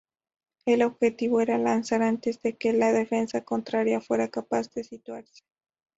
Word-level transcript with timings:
El 0.65 0.81
objetivo 0.81 1.41
era 1.41 1.59
lanzar 1.59 2.01
antes 2.01 2.41
de 2.41 2.57
que 2.57 2.73
la 2.73 2.91
defensa 2.91 3.43
contraria 3.45 4.01
fuera 4.01 4.29
capaz 4.31 4.71
de 4.71 4.83
situarse. 4.83 5.43